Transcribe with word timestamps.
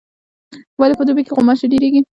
ولي 0.79 0.93
په 0.99 1.03
دوبي 1.07 1.23
کي 1.25 1.31
غوماشي 1.35 1.65
ډیریږي؟ 1.71 2.01